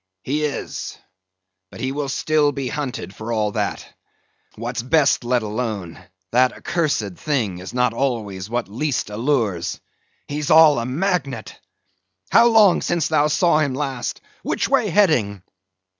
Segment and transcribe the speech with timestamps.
[0.23, 0.97] "He is.
[1.69, 3.87] But he will still be hunted, for all that.
[4.55, 5.99] What is best let alone,
[6.31, 9.79] that accursed thing is not always what least allures.
[10.27, 11.59] He's all a magnet!
[12.31, 14.21] How long since thou saw'st him last?
[14.41, 15.43] Which way heading?"